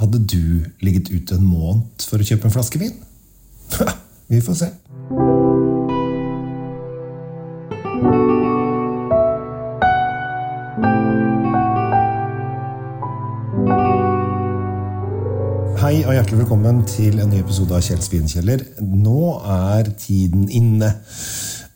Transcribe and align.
Hadde 0.00 0.26
du 0.26 0.64
ligget 0.80 1.10
ute 1.12 1.34
en 1.36 1.44
måned 1.44 2.04
for 2.08 2.22
å 2.22 2.24
kjøpe 2.24 2.48
en 2.48 2.54
flaske 2.54 2.78
vin? 2.80 2.94
Vi 4.32 4.38
får 4.40 4.54
se. 4.56 4.68
Hei 15.82 16.00
og 16.06 16.14
hjertelig 16.16 16.40
velkommen 16.46 16.80
til 16.88 17.20
en 17.20 17.28
ny 17.34 17.42
episode 17.44 17.76
av 17.76 17.84
Kjells 17.84 18.08
vinkjeller. 18.08 18.64
Nå 18.80 19.34
er 19.52 19.92
tiden 20.00 20.48
inne. 20.48 20.94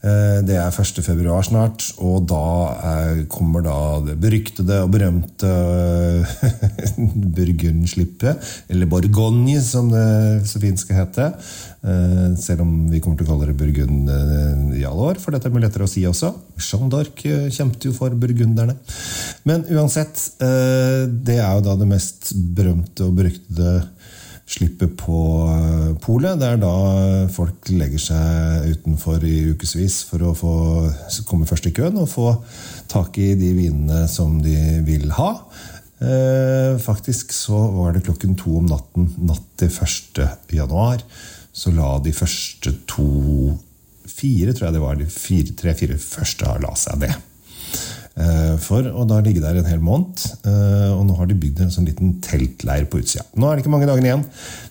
Eh, 0.05 0.43
Det 0.45 0.57
er 0.61 0.69
1. 0.69 1.01
februar 1.03 1.43
snart, 1.47 1.87
og 1.99 2.27
da 2.29 2.41
er- 2.93 3.25
kommer 3.33 3.63
da 3.65 3.77
det 4.05 4.19
beryktede 4.21 4.83
og 4.85 4.91
berømte 4.93 5.49
Burgundslippet, 7.37 8.37
eller 8.69 8.87
Borgogne, 8.91 9.57
som 9.65 9.89
det 9.93 10.45
så 10.51 10.61
fint 10.61 10.79
skal 10.83 10.97
hete. 11.03 11.31
Eh, 11.85 12.35
Selv 12.41 12.61
om 12.67 12.75
vi 12.91 13.01
kommer 13.01 13.17
til 13.17 13.27
å 13.27 13.31
kalle 13.33 13.49
det 13.49 13.57
Burgund 13.61 14.11
eh, 14.13 14.81
i 14.81 14.85
alle 14.85 15.09
år, 15.13 15.21
for 15.23 15.33
dette 15.33 15.49
er 15.49 15.55
mye 15.55 15.65
lettere 15.67 15.87
å 15.89 15.91
si 15.91 16.05
også. 16.09 16.35
Jeanne 16.61 16.91
d'Arc 16.93 17.25
eh, 17.31 17.49
kjempet 17.55 17.89
jo 17.89 17.95
for 17.97 18.11
burgunderne. 18.11 18.77
Men 19.49 19.65
uansett, 19.73 20.21
eh, 20.45 21.05
det 21.09 21.39
er 21.41 21.53
jo 21.59 21.65
da 21.71 21.77
det 21.81 21.89
mest 21.91 22.35
berømte 22.57 23.09
og 23.09 23.17
beryktede 23.23 23.79
slippet 24.47 24.97
på 25.01 25.21
eh, 25.49 25.93
polet. 26.05 26.39
Det 26.41 26.49
er 26.49 26.61
da 26.63 26.75
folk 27.33 27.71
legger 27.73 28.03
seg 28.03 28.71
utenfor 28.75 29.25
i 29.25 29.37
ukevis 29.55 30.03
for 30.09 30.25
å 30.25 30.35
få 30.37 30.55
komme 31.29 31.49
først 31.49 31.71
i 31.71 31.75
køen 31.77 32.01
og 32.01 32.11
få 32.13 32.31
tak 32.93 33.19
i 33.23 33.33
de 33.41 33.53
vinene 33.57 34.05
som 34.11 34.37
de 34.45 34.57
vil 34.87 35.09
ha. 35.19 35.31
Eh, 36.05 36.81
Faktisk 36.83 37.33
så 37.33 37.59
var 37.79 37.95
det 37.95 38.05
klokken 38.07 38.37
to 38.39 38.59
om 38.61 38.69
natten 38.69 39.13
natt 39.25 39.47
til 39.61 39.73
1. 39.73 40.25
januar. 40.53 41.05
Så 41.55 41.71
la 41.75 41.97
de 42.03 42.13
første 42.15 42.75
to 42.91 43.55
Fire, 44.15 44.53
tror 44.53 44.69
jeg 44.69 44.75
det 44.77 44.83
var. 44.83 44.99
De 45.01 45.07
fire, 45.11 45.55
tre-fire 45.59 45.97
første 45.99 46.51
la 46.63 46.75
seg 46.79 47.01
det. 47.03 47.15
Eh, 48.15 48.57
For 48.63 48.87
å 48.87 49.05
da 49.11 49.19
ligge 49.25 49.43
der 49.43 49.57
en 49.59 49.67
hel 49.67 49.81
måned. 49.83 50.21
eh, 50.47 50.91
Og 50.95 51.07
nå 51.07 51.17
har 51.19 51.27
de 51.27 51.35
bygd 51.35 51.61
en 51.65 51.71
sånn 51.75 51.87
liten 51.89 52.21
teltleir 52.23 52.87
på 52.87 53.01
utsida. 53.03 53.25
Nå 53.37 53.49
er 53.51 53.57
det 53.57 53.65
ikke 53.65 53.73
mange 53.75 53.89
dagene 53.91 54.07
igjen 54.11 54.25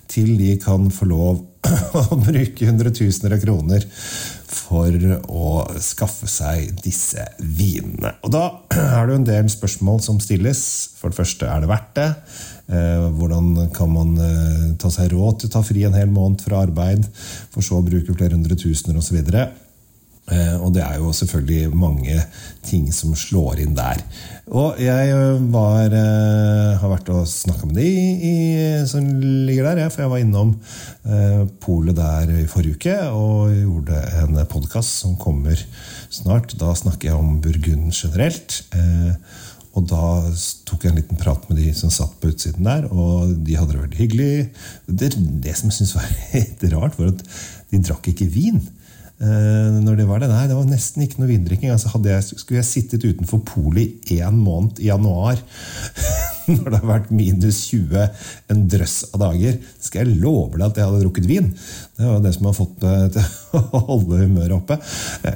til 0.08 0.38
de 0.38 0.58
kan 0.61 0.89
få 0.94 1.08
lov 1.09 1.41
å 2.11 2.17
bruke 2.19 2.67
hundretusener 2.67 3.33
av 3.35 3.41
kroner 3.44 3.83
for 4.53 4.91
å 5.31 5.52
skaffe 5.81 6.27
seg 6.30 6.73
disse 6.83 7.23
vinene. 7.39 8.13
Og 8.23 8.31
da 8.31 8.44
er 8.72 9.08
det 9.08 9.13
jo 9.16 9.19
en 9.22 9.27
del 9.31 9.50
spørsmål 9.52 10.02
som 10.03 10.19
stilles. 10.23 10.63
For 11.00 11.11
det 11.11 11.19
første, 11.19 11.47
er 11.47 11.63
det 11.63 11.72
verdt 11.72 11.94
det? 12.00 12.09
Eh, 12.72 13.07
Hvordan 13.19 13.69
kan 13.75 13.91
man 13.91 14.16
ta 14.80 14.88
seg 14.94 15.11
råd 15.11 15.41
til 15.41 15.50
å 15.52 15.55
ta 15.57 15.63
fri 15.67 15.83
en 15.88 15.95
hel 16.00 16.07
måned 16.11 16.44
fra 16.45 16.63
arbeid, 16.63 17.03
for 17.52 17.63
så 17.66 17.80
å 17.81 17.83
bruke 17.85 18.16
flere 18.16 18.38
hundre 18.38 18.55
tusener 18.59 19.00
osv.? 19.00 19.19
Eh, 20.31 20.55
Og 20.63 20.71
det 20.71 20.83
er 20.85 20.99
jo 21.02 21.11
selvfølgelig 21.11 21.75
mange 21.75 22.21
ting 22.63 22.88
som 22.95 23.11
slår 23.16 23.59
inn 23.59 23.75
der. 23.75 23.99
Og 24.47 24.79
jeg 24.79 25.11
eh, 25.11 25.41
var, 25.52 25.91
eh, 25.91 26.79
har 26.79 26.91
vært 26.93 27.11
og 27.11 27.27
snakka 27.27 27.67
med 27.67 27.81
de 27.81 27.89
i, 28.29 28.35
som 28.88 29.03
ligger 29.19 29.67
der, 29.67 29.89
for 29.91 30.05
jeg 30.05 30.13
var 30.13 30.23
innom 30.23 30.55
polet 31.63 31.97
der 31.97 32.29
i 32.39 32.47
forrige 32.47 32.77
uke 32.77 32.95
og 33.11 33.51
gjorde 33.51 33.99
en 34.21 34.39
podkast 34.47 35.01
som 35.03 35.17
kommer 35.19 35.59
snart. 36.09 36.55
Da 36.59 36.71
snakker 36.75 37.09
jeg 37.09 37.19
om 37.19 37.41
Burgund 37.44 37.91
generelt. 37.91 38.61
Og 39.73 39.88
da 39.89 40.05
tok 40.69 40.85
jeg 40.85 40.94
en 40.94 40.99
liten 41.01 41.19
prat 41.19 41.44
med 41.49 41.57
de 41.59 41.71
som 41.75 41.91
satt 41.91 42.13
på 42.21 42.29
utsiden 42.29 42.67
der, 42.67 42.85
og 42.94 43.33
de 43.44 43.57
hadde 43.57 43.73
det 43.73 43.81
veldig 43.81 43.99
hyggelig. 43.99 44.33
Det, 44.85 45.09
det 45.44 45.55
som 45.57 45.71
jeg 45.71 45.79
syntes 45.79 45.95
var 45.97 46.11
litt 46.35 46.66
rart, 46.75 46.99
var 46.99 47.11
at 47.11 47.25
de 47.73 47.81
drakk 47.81 48.11
ikke 48.13 48.29
vin. 48.31 48.61
Eh, 49.22 49.75
når 49.86 50.00
det 50.00 50.06
var 50.09 50.19
det. 50.19 50.28
Nei, 50.31 50.47
det 50.50 50.56
var 50.58 50.66
nesten 50.67 51.06
ikke 51.06 51.22
noe 51.22 51.29
vindrikking. 51.29 51.69
Altså, 51.72 51.91
jeg, 52.01 52.25
skulle 52.34 52.59
jeg 52.59 52.69
sittet 52.69 53.06
utenfor 53.06 53.44
polet 53.46 54.12
i 54.12 54.19
én 54.25 54.40
måned 54.41 54.81
i 54.81 54.90
januar, 54.90 55.38
når 56.50 56.66
det 56.66 56.79
har 56.81 56.90
vært 56.90 57.12
minus 57.13 57.62
20 57.69 58.01
en 58.51 58.63
drøss 58.68 58.97
av 59.13 59.22
dager, 59.22 59.62
skal 59.79 60.01
jeg 60.03 60.18
love 60.19 60.57
deg 60.57 60.66
at 60.66 60.81
jeg 60.81 60.90
hadde 60.90 61.03
drukket 61.06 61.29
vin. 61.29 61.51
Det 61.94 62.09
var 62.09 62.24
det 62.25 62.34
som 62.35 62.50
har 62.50 62.57
fått 62.57 62.84
meg 62.84 63.13
til 63.16 63.62
å 63.62 63.84
holde 63.91 64.24
humøret 64.25 64.57
oppe. 64.57 64.79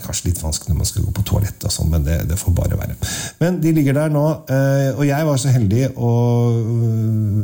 Kanskje 0.03 0.31
litt 0.31 0.41
vanskelig 0.43 0.73
når 0.73 0.81
man 0.81 0.89
skal 0.89 1.05
gå 1.05 1.13
på 1.15 1.27
toalettet, 1.29 1.69
og 1.69 1.75
sånn, 1.77 1.93
men 1.93 2.07
det, 2.07 2.17
det 2.27 2.39
får 2.41 2.57
bare 2.57 2.81
være. 2.81 2.97
Men 3.39 3.61
de 3.63 3.75
ligger 3.77 4.01
der 4.01 4.11
nå, 4.11 4.25
eh, 4.51 4.89
og 4.97 5.05
jeg 5.07 5.29
var 5.29 5.39
så 5.39 5.53
heldig 5.53 5.93
å 5.95 6.15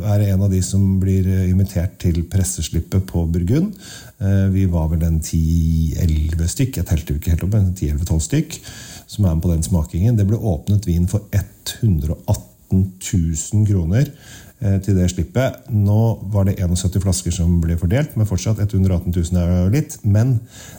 være 0.03 0.33
en 0.33 0.43
av 0.49 0.51
de 0.51 0.59
som 0.65 0.97
blir 0.99 1.29
invitert 1.45 1.95
til 2.03 2.25
presseslippet 2.27 3.05
på 3.07 3.23
Burgund. 3.31 3.77
Eh, 4.23 4.47
Vi 4.53 4.65
var 4.65 4.87
vel 4.91 5.03
en 5.03 5.19
10-11 5.19 6.47
stykk, 6.47 6.77
jeg 6.79 6.87
telte 6.87 7.13
jo 7.13 7.19
ikke 7.19 7.33
helt 7.33 7.43
opp, 7.47 7.57
men 7.57 7.73
10-11-12 7.75 8.23
stykk, 8.27 8.59
som 9.07 9.25
er 9.25 9.35
med 9.35 9.43
på 9.43 9.51
den 9.51 9.65
smakingen. 9.65 10.17
Det 10.17 10.27
ble 10.29 10.39
åpnet 10.39 10.87
vin 10.87 11.09
for 11.11 11.27
118 11.33 12.47
000 12.73 13.67
kroner 13.67 14.07
eh, 14.07 14.77
til 14.81 14.95
det 14.97 15.09
slippet. 15.11 15.67
Nå 15.75 15.99
var 16.33 16.47
det 16.47 16.55
71 16.61 17.01
flasker 17.03 17.35
som 17.35 17.59
ble 17.61 17.77
fordelt, 17.81 18.15
men 18.15 18.29
fortsatt 18.29 18.63
118 18.63 19.11
000 19.11 19.41
er 19.41 19.65
jo 19.65 19.73
litt. 19.75 19.99
Men 20.07 20.37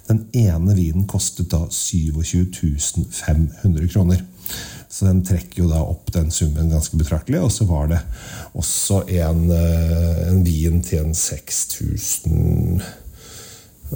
den 0.09 0.25
ene 0.33 0.78
vinen 0.78 1.04
kostet 1.10 1.53
da 1.53 1.66
27 1.69 2.81
500 3.12 3.93
kroner. 3.93 4.25
Så 4.88 5.09
den 5.09 5.25
trekker 5.27 5.65
jo 5.65 5.71
da 5.72 5.81
opp 5.83 6.12
den 6.15 6.28
summen 6.31 6.71
ganske 6.71 6.97
betraktelig. 6.97 7.41
Og 7.43 7.50
så 7.53 7.66
var 7.66 7.88
det 7.91 8.00
også 8.54 9.03
en, 9.21 9.49
eh, 9.50 10.28
en 10.31 10.44
vin 10.47 10.81
til 10.87 11.04
en 11.04 11.15
6000 11.19 13.03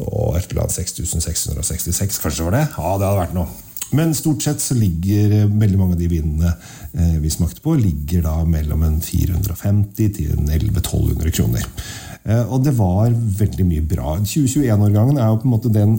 og 0.02 0.36
et 0.38 0.50
eller 0.50 0.64
annet 0.64 0.76
6666, 0.76 2.20
kanskje 2.22 2.42
det 2.42 2.48
var 2.50 2.56
det? 2.58 2.66
Ja, 2.76 2.92
det 2.98 3.08
hadde 3.08 3.22
vært 3.22 3.36
noe. 3.36 3.48
Men 3.96 4.12
stort 4.16 4.44
sett 4.44 4.60
så 4.60 4.76
ligger 4.76 5.32
eh, 5.32 5.48
veldig 5.48 5.78
mange 5.80 5.96
av 5.96 6.02
de 6.02 6.10
vinene 6.10 6.50
eh, 6.92 7.16
vi 7.22 7.30
smakte 7.32 7.62
på, 7.64 7.76
ligger 7.78 8.26
da 8.26 8.34
mellom 8.44 8.84
en 8.84 8.98
450 9.00 10.12
til 10.18 10.34
en 10.34 10.50
1100-1200 10.50 11.32
kroner. 11.38 11.64
Eh, 12.24 12.44
og 12.44 12.66
det 12.66 12.74
var 12.76 13.14
veldig 13.14 13.66
mye 13.70 13.86
bra. 13.88 14.18
2021-årgangen 14.20 15.16
er 15.16 15.32
jo 15.32 15.40
på 15.40 15.48
en 15.48 15.54
måte 15.54 15.72
den 15.72 15.98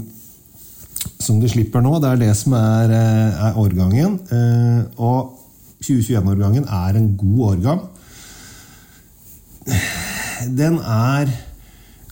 som 1.20 1.40
det 1.42 1.50
slipper 1.54 1.82
nå. 1.82 1.96
Det 2.04 2.12
er 2.12 2.22
det 2.22 2.34
som 2.38 2.54
er, 2.58 2.92
er 2.94 3.58
årgangen. 3.58 4.18
Og 5.00 5.36
2021-årgangen 5.80 6.66
er 6.68 6.98
en 7.00 7.14
god 7.18 7.44
årgang. 7.54 7.86
Den 10.60 10.80
er 10.84 11.32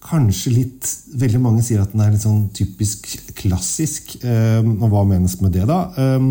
kanskje 0.07 0.51
litt 0.55 0.89
Veldig 1.17 1.39
mange 1.41 1.63
sier 1.65 1.81
at 1.83 1.91
den 1.93 2.01
er 2.03 2.11
litt 2.13 2.23
sånn 2.23 2.49
typisk 2.55 3.07
klassisk. 3.39 4.15
Eh, 4.23 4.59
Og 4.63 4.89
hva 4.91 5.03
menes 5.07 5.37
med 5.41 5.51
det, 5.57 5.65
da? 5.69 5.79
Eh, 5.97 6.27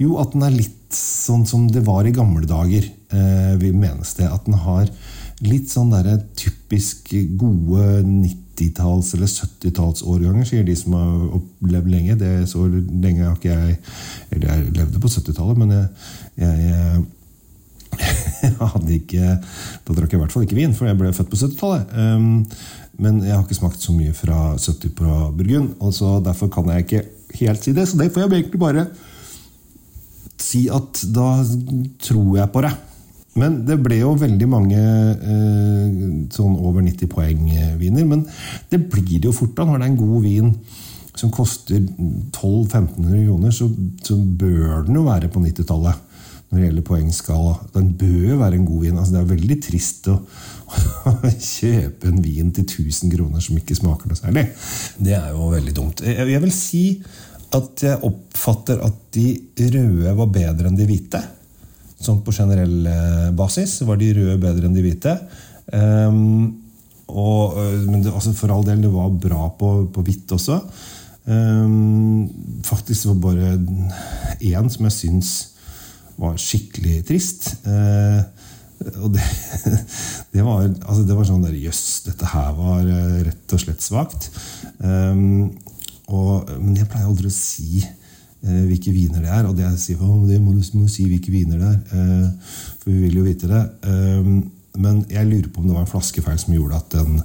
Jo, 0.00 0.16
at 0.22 0.32
den 0.32 0.42
er 0.46 0.50
litt 0.54 0.94
sånn 0.94 1.46
som 1.46 1.66
det 1.68 1.82
var 1.86 2.06
i 2.06 2.12
gamle 2.14 2.46
dager. 2.46 2.84
eh, 3.12 3.56
Vi 3.58 3.72
menes 3.72 4.14
det. 4.14 4.30
At 4.30 4.44
den 4.46 4.54
har 4.54 4.88
litt 5.42 5.68
sånn 5.68 5.90
derre 5.90 6.22
typisk 6.36 7.10
gode 7.36 8.02
90-talls- 8.04 9.14
eller 9.14 9.26
70-tallsårganger, 9.26 10.46
sier 10.46 10.64
de 10.64 10.74
som 10.78 10.92
har 10.92 11.40
opplevd 11.40 11.90
lenge. 11.90 12.16
Det 12.18 12.26
er 12.28 12.46
Så 12.46 12.68
lenge 12.70 13.24
har 13.26 13.34
ikke 13.36 13.50
jeg 13.50 13.78
Eller 14.32 14.46
jeg 14.48 14.72
levde 14.76 15.00
på 15.00 15.08
70-tallet, 15.10 15.56
men 15.58 15.70
jeg, 15.70 15.88
jeg 16.38 17.04
jeg 17.98 18.23
hadde 18.74 18.96
ikke, 18.98 19.34
Da 19.86 19.96
drakk 19.96 20.12
jeg 20.12 20.18
i 20.18 20.22
hvert 20.22 20.34
fall 20.34 20.46
ikke 20.46 20.58
vin, 20.58 20.76
for 20.76 20.88
jeg 20.88 20.98
ble 21.00 21.12
født 21.16 21.32
på 21.32 21.40
70-tallet. 21.40 21.94
Um, 21.96 22.42
men 23.02 23.18
jeg 23.24 23.34
har 23.34 23.42
ikke 23.42 23.58
smakt 23.58 23.82
så 23.82 23.94
mye 23.96 24.14
fra 24.14 24.54
70 24.54 24.94
på 24.98 25.18
Burgund, 25.34 25.74
og 25.82 25.94
så 25.96 26.18
derfor 26.22 26.52
kan 26.52 26.70
jeg 26.70 26.86
ikke 26.86 27.04
helt 27.40 27.64
si 27.64 27.74
det. 27.74 27.88
Så 27.90 27.98
det 27.98 28.12
får 28.14 28.24
jeg 28.24 28.44
egentlig 28.44 28.62
bare 28.62 28.86
si 30.40 30.66
at 30.72 31.02
da 31.14 31.28
tror 32.04 32.36
jeg 32.38 32.52
på 32.54 32.62
det. 32.64 32.74
Men 33.40 33.64
det 33.66 33.80
ble 33.82 33.98
jo 33.98 34.12
veldig 34.18 34.46
mange 34.46 34.78
eh, 34.78 35.94
sånn 36.30 36.54
over 36.54 36.84
90 36.86 37.10
poeng-viner. 37.10 38.06
Men 38.06 38.22
det 38.70 38.84
blir 38.92 39.18
det 39.18 39.26
jo 39.26 39.34
fort 39.34 39.56
da 39.58 39.66
når 39.66 39.80
det 39.80 39.88
er 39.88 39.90
en 39.90 40.02
god 40.04 40.20
vin 40.22 40.52
som 41.14 41.30
koster 41.34 41.78
1200-1500 41.78 43.26
kroner, 43.26 43.54
så, 43.54 43.68
så 44.02 44.16
bør 44.18 44.86
den 44.86 44.98
jo 44.98 45.04
være 45.06 45.30
på 45.30 45.42
90-tallet 45.42 46.13
når 46.54 46.60
det 46.60 46.68
gjelder 46.68 46.86
poengskala. 46.86 47.54
Den 47.74 47.92
bør 47.98 48.38
være 48.44 48.58
en 48.60 48.66
god 48.68 48.82
vin. 48.84 48.98
Altså, 48.98 49.14
det 49.16 49.20
er 49.20 49.30
veldig 49.32 49.56
trist 49.66 50.08
å, 50.12 50.16
å 51.10 51.14
kjøpe 51.32 52.10
en 52.10 52.20
vin 52.22 52.52
til 52.54 52.66
1000 52.68 53.14
kroner 53.14 53.42
som 53.42 53.58
ikke 53.58 53.76
smaker 53.78 54.10
noe 54.10 54.18
særlig. 54.20 54.44
Det 55.02 55.16
er 55.18 55.32
jo 55.34 55.50
veldig 55.50 55.74
dumt. 55.74 56.02
Jeg, 56.06 56.42
vil 56.46 56.54
si 56.54 56.84
at 57.54 57.86
jeg 57.86 58.02
oppfatter 58.06 58.82
at 58.86 59.00
de 59.14 59.28
røde 59.74 60.14
var 60.20 60.34
bedre 60.38 60.70
enn 60.70 60.78
de 60.78 60.86
hvite. 60.88 61.22
Sånn 62.04 62.22
på 62.22 62.34
generell 62.36 62.86
eh, 62.90 63.30
basis 63.34 63.80
var 63.88 63.98
de 63.98 64.12
røde 64.14 64.38
bedre 64.42 64.68
enn 64.68 64.76
de 64.76 64.84
hvite. 64.84 65.16
Um, 65.74 66.60
og, 67.08 67.58
øh, 67.58 67.80
men 67.88 68.02
det, 68.04 68.12
altså 68.14 68.34
for 68.36 68.52
all 68.54 68.64
del, 68.66 68.84
det 68.84 68.92
var 68.92 69.10
bra 69.22 69.48
på, 69.58 69.74
på 69.92 70.04
hvitt 70.06 70.30
også. 70.34 70.60
Um, 71.24 72.28
faktisk 72.62 73.08
var 73.08 73.14
det 73.16 73.22
bare 73.24 73.52
én 74.44 74.70
som 74.70 74.86
jeg 74.86 74.96
syns 74.98 75.34
var 76.20 76.38
skikkelig 76.40 77.02
trist. 77.08 77.50
Eh, 77.66 78.20
og 79.00 79.12
det, 79.14 79.24
det, 80.34 80.42
var, 80.44 80.64
altså 80.66 81.02
det 81.06 81.16
var 81.16 81.28
sånn 81.28 81.44
der 81.44 81.56
Jøss, 81.56 81.84
dette 82.08 82.28
her 82.32 82.54
var 82.58 82.82
eh, 82.84 83.20
rett 83.30 83.54
og 83.56 83.62
slett 83.62 83.84
svakt. 83.84 84.30
Um, 84.78 85.52
men 86.04 86.74
jeg 86.76 86.88
pleier 86.90 87.08
aldri 87.08 87.30
å 87.30 87.32
si 87.32 87.80
uh, 87.80 88.64
hvilke 88.68 88.92
viner 88.92 89.24
det 89.24 89.30
er. 89.32 89.46
Og 89.48 89.56
det 89.56 89.64
jeg 89.64 89.80
sier, 89.80 90.02
oh, 90.04 90.26
det 90.28 90.40
må 90.42 90.52
du 90.52 90.60
må 90.76 90.84
si 90.90 91.06
hvilke 91.08 91.32
viner 91.32 91.62
det 91.62 91.70
er. 91.70 91.78
Uh, 91.94 92.58
for 92.82 92.92
vi 92.92 93.06
vil 93.06 93.20
jo 93.20 93.26
vite 93.26 93.50
det. 93.50 93.62
Um, 93.88 94.36
men 94.76 95.04
jeg 95.08 95.30
lurer 95.30 95.48
på 95.48 95.62
om 95.62 95.70
det 95.70 95.76
var 95.76 95.86
en 95.86 95.90
flaskefeil 95.90 96.38
som 96.42 96.54
gjorde 96.54 96.80
at 96.82 96.96
den, 96.98 97.22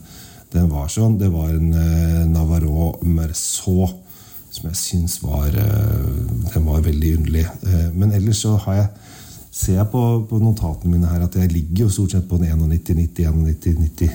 den 0.55 0.69
var 0.71 0.87
sånn. 0.93 1.17
Det 1.19 1.31
var 1.33 1.51
en 1.51 1.73
uh, 1.75 2.23
Navarro 2.29 2.93
Merceau 3.03 3.89
som 4.49 4.69
jeg 4.69 4.79
syns 4.79 5.19
var, 5.23 5.51
den 5.53 6.65
var 6.65 6.81
veldig 6.81 7.11
underlig. 7.19 7.45
men 7.93 8.11
ellers 8.17 8.41
så 8.41 8.55
har 8.65 8.75
jeg 8.79 8.87
ser 9.59 9.79
jeg 9.79 9.89
på, 9.91 10.01
på, 10.29 10.39
notatene 10.41 10.93
mine 10.93 11.09
her 11.09 11.25
at 11.25 11.35
jeg 11.39 11.51
ligger 11.51 11.85
jo 11.85 11.93
stort 11.93 12.13
sett 12.13 12.27
på 12.29 12.37
en 12.37 12.45
91, 12.45 12.95
90, 12.95 13.31
91, 13.49 13.79
90, 13.81 14.11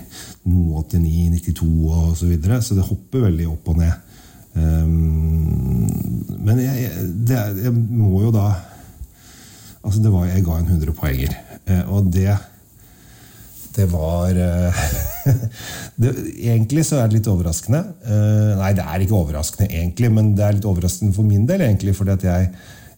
noe 0.50 0.84
89, 0.84 1.40
92 1.50 1.70
og 1.90 2.16
så 2.18 2.28
videre. 2.30 2.60
Så 2.62 2.76
det 2.78 2.86
hopper 2.86 3.26
veldig 3.26 3.48
opp 3.50 3.72
og 3.72 3.80
ned. 3.82 4.12
Um, 4.54 5.90
men 6.46 6.62
jeg, 6.62 6.86
det, 7.26 7.40
jeg, 7.64 7.74
må 7.74 8.22
jo 8.22 8.30
da 8.34 8.52
Altså, 9.84 9.98
det 10.00 10.12
var 10.14 10.28
Jeg 10.30 10.44
ga 10.46 10.54
en 10.56 10.68
100 10.70 10.94
poenger. 10.96 11.32
Og 11.92 12.06
det 12.14 12.30
det 13.74 13.88
var 13.90 14.36
uh, 14.38 14.84
det, 16.00 16.12
Egentlig 16.36 16.84
så 16.86 17.00
er 17.00 17.08
det 17.10 17.18
litt 17.18 17.30
overraskende. 17.30 17.82
Uh, 18.06 18.54
nei, 18.60 18.72
det 18.76 18.86
er 18.86 19.04
ikke 19.04 19.18
overraskende, 19.18 19.68
egentlig, 19.72 20.12
men 20.14 20.32
det 20.38 20.46
er 20.46 20.56
litt 20.58 20.68
overraskende 20.70 21.16
for 21.16 21.26
min 21.26 21.48
del. 21.50 21.66
egentlig, 21.66 21.96
fordi 21.98 22.16
at 22.18 22.30
jeg 22.30 22.54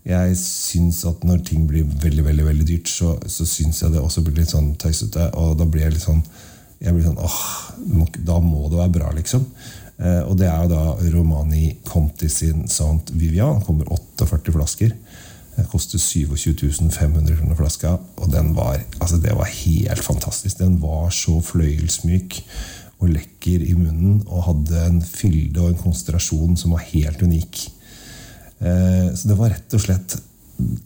jeg 0.06 0.36
syns 0.38 1.00
at 1.08 1.24
når 1.26 1.40
ting 1.48 1.64
blir 1.66 1.82
veldig 1.82 2.22
veldig, 2.28 2.44
veldig 2.46 2.66
dyrt, 2.68 2.86
så, 2.86 3.16
så 3.26 3.42
syns 3.42 3.80
jeg 3.82 3.90
det 3.90 3.98
også 3.98 4.22
blir 4.22 4.36
litt 4.38 4.52
sånn 4.52 4.68
tøysete. 4.78 5.32
Og 5.34 5.56
da 5.58 5.66
blir 5.66 5.82
jeg 5.82 5.96
litt 5.96 6.04
sånn 6.04 6.22
jeg 6.76 6.92
blir 6.92 7.06
sånn, 7.06 7.18
åh, 7.18 8.12
Da 8.26 8.36
må 8.44 8.68
det 8.68 8.78
være 8.78 8.94
bra, 8.98 9.10
liksom. 9.16 9.46
Eh, 9.96 10.22
og 10.28 10.36
det 10.36 10.48
er 10.50 10.64
jo 10.64 10.72
da 10.72 10.82
Romani 11.14 11.70
Conti 11.88 12.28
sin 12.28 12.66
Sant 12.68 13.10
Vivian. 13.16 13.62
kommer 13.64 13.88
48 13.88 14.52
flasker. 14.52 14.92
Det 15.56 15.64
koster 15.72 15.98
27 15.98 16.90
500 16.92 17.36
kroner 17.38 17.56
flaska. 17.56 17.96
Og 18.16 18.32
den 18.32 18.52
var, 18.56 18.80
altså 19.00 19.16
det 19.16 19.32
var 19.36 19.48
helt 19.48 20.04
fantastisk. 20.04 20.58
Den 20.58 20.80
var 20.82 21.10
så 21.10 21.40
fløyelsmyk 21.40 22.42
og 22.98 23.12
lekker 23.12 23.64
i 23.64 23.74
munnen 23.76 24.22
og 24.26 24.46
hadde 24.46 24.84
en 24.86 25.02
fylde 25.04 25.60
og 25.60 25.72
en 25.72 25.80
konsentrasjon 25.80 26.56
som 26.56 26.76
var 26.76 26.84
helt 26.92 27.22
unik. 27.22 27.66
Eh, 28.60 29.12
så 29.16 29.28
det 29.28 29.36
var 29.36 29.52
rett 29.52 29.76
og 29.76 29.84
slett 29.84 30.16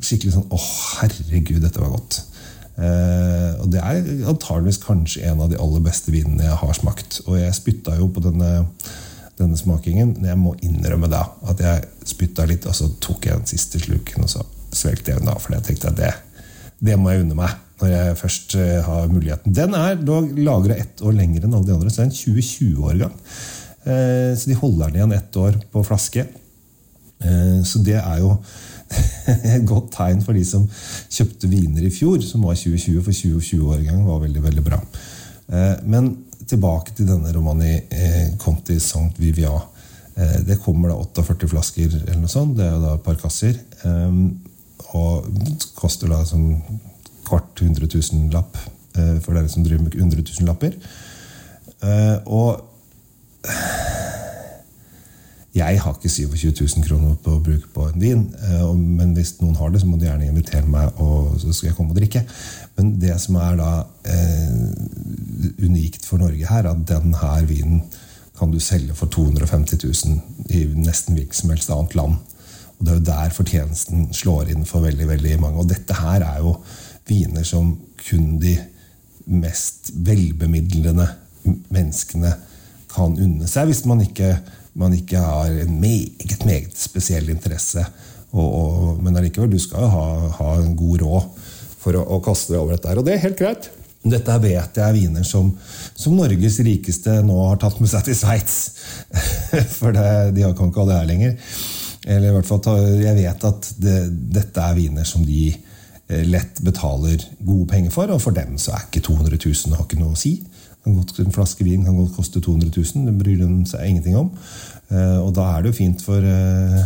skikkelig 0.03 0.33
sånn 0.35 0.49
Å, 0.51 0.59
herregud, 1.01 1.61
dette 1.63 1.83
var 1.83 1.93
godt. 1.95 2.23
Eh, 2.81 3.53
og 3.61 3.69
det 3.71 3.83
er 3.83 4.27
antageligvis 4.31 4.81
kanskje 4.83 5.27
en 5.31 5.45
av 5.45 5.53
de 5.53 5.59
aller 5.61 5.85
beste 5.85 6.15
vinene 6.15 6.47
jeg 6.47 6.59
har 6.63 6.79
smakt. 6.79 7.21
Og 7.27 7.39
jeg 7.39 7.59
spytta 7.59 7.99
jo 7.99 8.09
på 8.11 8.23
denne, 8.25 8.65
denne 9.39 9.59
smakingen. 9.59 10.17
Jeg 10.27 10.39
må 10.41 10.57
innrømme 10.67 11.11
da 11.13 11.27
at 11.51 11.63
jeg 11.63 11.87
spytta 12.11 12.49
litt, 12.51 12.67
og 12.67 12.77
så 12.77 12.91
tok 13.03 13.29
jeg 13.29 13.43
den 13.43 13.51
siste 13.51 13.83
sluken, 13.83 14.27
og 14.27 14.35
så 14.35 14.47
svelgte 14.81 15.15
jeg 15.15 15.25
da. 15.27 15.37
For 15.41 15.57
jeg 15.57 15.67
tenkte 15.69 15.93
at 15.93 16.01
det, 16.01 16.13
det 16.91 16.99
må 16.99 17.13
jeg 17.13 17.27
unne 17.27 17.39
meg 17.39 17.57
når 17.81 17.95
jeg 17.95 18.19
først 18.21 18.59
eh, 18.61 18.77
har 18.85 19.09
muligheten. 19.09 19.57
Den 19.57 19.77
er 19.79 19.97
dog 19.97 20.35
lagra 20.37 20.77
ett 20.77 21.01
år 21.01 21.17
lenger 21.17 21.47
enn 21.47 21.57
alle 21.57 21.69
de 21.69 21.77
andre, 21.79 21.93
så 21.93 22.03
det 22.03 22.09
er 22.09 22.11
en 22.11 22.19
2020-årgang. 22.19 23.17
Så 24.37 24.51
de 24.51 24.55
holder 24.61 24.91
den 24.91 24.99
igjen 24.99 25.15
ett 25.17 25.37
år 25.41 25.55
på 25.73 25.81
flaske. 25.89 26.27
Eh, 27.25 27.63
så 27.65 27.81
det 27.85 27.99
er 27.99 28.21
jo 28.23 28.35
et 29.55 29.67
godt 29.69 29.93
tegn 29.95 30.23
for 30.25 30.37
de 30.37 30.45
som 30.47 30.65
kjøpte 31.13 31.51
viner 31.51 31.87
i 31.87 31.93
fjor, 31.95 32.21
som 32.25 32.47
var 32.47 32.59
2020, 32.59 33.03
for 33.05 33.17
2020-årgangen 33.17 34.07
var 34.09 34.23
veldig 34.25 34.45
veldig 34.49 34.65
bra. 34.67 34.81
Eh, 35.51 35.75
men 35.91 36.13
tilbake 36.51 36.97
til 36.97 37.07
denne 37.11 37.33
Romani 37.35 37.77
eh, 37.77 38.33
Conti 38.41 38.81
Saint 38.83 39.19
Vivia. 39.21 39.59
Det 40.21 40.59
kommer 40.61 40.91
da 40.91 40.99
48 41.01 41.47
flasker, 41.49 41.93
eller 42.03 42.19
noe 42.21 42.29
sånt. 42.29 42.57
Det 42.59 42.65
er 42.67 42.75
jo 42.75 42.81
da 42.83 42.91
et 42.99 43.05
par 43.07 43.15
kasser. 43.17 43.55
Og 44.99 45.27
koster 45.79 46.11
da 46.11 46.25
som 46.27 46.49
kvart 47.29 47.63
100 47.63 47.87
000 47.87 48.33
lapp 48.35 48.57
for 49.23 49.37
dere 49.37 49.49
som 49.49 49.63
driver 49.63 49.85
med 49.85 49.95
100 49.95 50.25
000 50.41 50.49
lapper. 50.49 50.75
Og 52.27 52.59
jeg 55.55 55.81
har 55.83 55.97
ikke 55.97 56.09
27 56.09 56.53
000 56.77 56.85
kroner 56.87 57.17
på 57.25 57.33
å 57.35 57.43
bruke 57.43 57.67
på 57.75 57.89
en 57.89 57.99
vin, 57.99 58.21
eh, 58.47 58.67
men 58.75 59.17
hvis 59.17 59.33
noen 59.41 59.57
har 59.59 59.73
det, 59.73 59.81
så 59.83 59.89
må 59.91 59.97
de 59.99 60.07
gjerne 60.07 60.29
invitere 60.31 60.67
meg, 60.71 60.95
og 61.03 61.41
så 61.43 61.51
skal 61.51 61.71
jeg 61.71 61.77
komme 61.79 61.91
og 61.91 61.99
drikke. 61.99 62.23
Men 62.79 62.93
det 63.03 63.17
som 63.19 63.39
er 63.43 63.59
da 63.59 63.71
eh, 64.07 64.61
unikt 65.67 66.07
for 66.07 66.23
Norge 66.23 66.47
her, 66.47 66.71
at 66.71 66.85
denne 66.87 67.33
vinen 67.49 67.83
kan 68.39 68.53
du 68.55 68.61
selge 68.63 68.95
for 68.97 69.11
250 69.11 69.83
000 69.83 70.55
i 70.55 70.63
nesten 70.79 71.19
hvilket 71.19 71.41
som 71.41 71.51
helst 71.51 71.75
annet 71.75 71.99
land. 71.99 72.21
Og 72.81 72.87
Det 72.87 72.93
er 72.93 72.99
jo 72.99 73.07
der 73.11 73.35
fortjenesten 73.37 74.07
slår 74.17 74.53
inn 74.55 74.65
for 74.69 74.85
veldig 74.85 75.09
veldig 75.09 75.39
mange. 75.43 75.61
Og 75.61 75.69
dette 75.69 75.97
her 76.01 76.25
er 76.25 76.41
jo 76.41 76.57
viner 77.09 77.45
som 77.47 77.75
kun 78.01 78.39
de 78.41 78.57
mest 79.31 79.93
velbemidlende 79.95 81.07
menneskene 81.71 82.33
kan 82.91 83.15
unne 83.15 83.47
seg, 83.47 83.69
hvis 83.71 83.85
man 83.87 84.01
ikke 84.03 84.33
man 84.79 84.95
ikke 84.95 85.19
har 85.19 85.51
en 85.65 85.81
meget, 85.81 86.45
meget 86.47 86.79
spesiell 86.79 87.29
interesse. 87.29 87.85
Og, 88.31 88.47
og, 88.47 89.03
men 89.03 89.17
allikevel, 89.17 89.51
du 89.51 89.59
skal 89.59 89.83
jo 89.85 89.91
ha, 89.91 90.07
ha, 90.39 90.55
en 90.63 90.77
god 90.79 91.03
råd 91.03 91.47
for 91.81 91.99
å, 91.99 92.05
å 92.17 92.21
kaste 92.25 92.55
deg 92.55 92.63
over 92.63 92.77
dette. 92.77 92.91
her, 92.91 93.01
Og 93.01 93.07
det 93.07 93.17
er 93.17 93.25
helt 93.25 93.39
greit. 93.41 93.71
Dette 94.01 94.37
vet 94.41 94.79
jeg 94.79 94.85
er 94.87 94.97
viner 94.97 95.27
som, 95.29 95.51
som, 95.93 96.15
Norges 96.17 96.57
rikeste 96.65 97.19
nå 97.27 97.37
har 97.51 97.59
tatt 97.61 97.83
med 97.83 97.91
seg 97.91 98.07
til 98.07 98.17
Sveits. 98.17 98.57
For 99.79 99.93
det, 99.97 100.07
de 100.39 100.47
kan 100.47 100.71
ikke 100.71 100.85
ha 100.85 100.89
det 100.89 101.01
her 101.03 101.11
lenger. 101.11 101.57
Eller 102.07 102.31
i 102.31 102.37
hvert 102.37 102.49
fall, 102.49 102.87
Jeg 103.03 103.17
vet 103.19 103.45
at 103.45 103.73
det, 103.81 103.99
dette 104.33 104.63
er 104.65 104.77
viner 104.79 105.05
som 105.09 105.25
de 105.27 105.51
eh, 105.53 106.23
lett 106.25 106.63
betaler 106.65 107.21
gode 107.45 107.67
penger 107.69 107.93
for, 107.93 108.13
og 108.13 108.23
for 108.23 108.37
dem 108.37 108.57
så 108.61 108.77
er 108.77 108.87
ikke 108.87 109.05
200 109.05 109.37
000 109.37 109.77
har 109.77 109.85
ikke 109.85 110.01
noe 110.01 110.17
å 110.17 110.21
si. 110.21 110.39
En 110.89 111.35
flaske 111.35 111.65
vin 111.67 111.85
kan 111.85 111.99
godt 111.99 112.15
koste 112.17 112.41
200 112.41 112.73
000. 112.73 113.05
Det 113.11 113.19
bryr 113.19 113.43
de 113.43 113.51
seg 113.69 113.85
ingenting 113.85 114.17
om. 114.17 114.31
Eh, 114.89 115.19
og 115.21 115.35
da 115.37 115.51
er 115.51 115.63
det 115.63 115.75
jo 115.75 115.81
fint 115.83 116.01
for, 116.05 116.25
eh, 116.25 116.81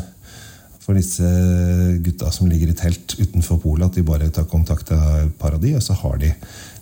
for 0.83 0.99
disse 0.99 1.31
gutta 2.03 2.33
som 2.35 2.51
ligger 2.51 2.73
i 2.73 2.77
telt 2.79 3.15
utenfor 3.21 3.63
polet, 3.63 3.87
at 3.87 3.95
de 3.95 4.03
bare 4.03 4.33
tar 4.35 4.51
kontakt 4.51 4.91
med 4.91 5.31
Paradis, 5.39 5.79
og 5.79 5.87
så 5.87 5.99
har 6.03 6.19
de 6.19 6.35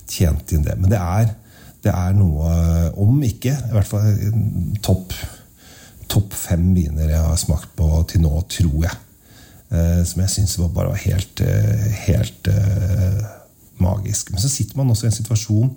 tjent 0.09 0.57
inn 0.57 0.65
det. 0.65 0.79
Men 0.81 0.91
det 0.91 0.99
er, 0.99 1.37
det 1.85 1.93
er 1.93 2.17
noe, 2.17 2.49
om 2.97 3.21
ikke, 3.29 3.53
i 3.53 3.77
hvert 3.77 3.93
fall 3.93 4.09
topp 4.81 5.13
top 6.13 6.37
fem 6.37 6.69
viner 6.77 7.09
jeg 7.09 7.25
har 7.25 7.41
smakt 7.41 7.73
på 7.79 7.89
til 8.11 8.25
nå, 8.25 8.35
tror 8.53 8.85
jeg. 8.85 8.99
Eh, 9.73 10.03
som 10.09 10.23
jeg 10.25 10.35
syns 10.35 10.59
bare 10.61 10.93
var 10.93 11.05
helt, 11.07 11.43
helt 12.05 12.53
magisk. 13.83 14.31
Men 14.31 14.43
så 14.43 14.51
sitter 14.53 14.79
man 14.79 14.93
også 14.93 15.09
i 15.09 15.11
en 15.11 15.21
situasjon 15.21 15.75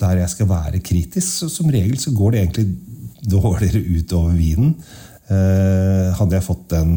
der 0.00 0.22
jeg 0.22 0.32
skal 0.32 0.48
være 0.48 0.80
kritisk, 0.80 1.28
så 1.28 1.48
som 1.52 1.68
regel 1.68 1.98
så 2.00 2.12
går 2.16 2.32
det 2.32 2.40
egentlig 2.40 2.68
dårligere 3.20 3.82
utover 3.98 4.32
vinen. 4.32 4.74
Eh, 5.30 6.08
hadde 6.16 6.38
jeg 6.38 6.46
fått 6.46 6.70
den 6.72 6.94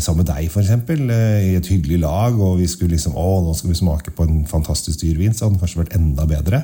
sammen 0.00 0.22
med 0.22 0.30
deg, 0.30 0.46
f.eks., 0.48 0.70
eh, 0.72 1.46
i 1.50 1.56
et 1.58 1.68
hyggelig 1.68 1.98
lag, 2.00 2.36
og 2.40 2.56
vi 2.62 2.68
skulle 2.70 2.94
liksom, 2.94 3.12
å, 3.18 3.42
nå 3.44 3.52
skal 3.56 3.72
vi 3.72 3.76
smake 3.76 4.14
på 4.16 4.24
en 4.24 4.38
fantastisk 4.48 5.02
dyr 5.02 5.18
vin, 5.20 5.34
så 5.36 5.44
hadde 5.44 5.58
den 5.58 5.60
kanskje 5.60 5.82
vært 5.82 5.96
enda 5.98 6.24
bedre. 6.28 6.62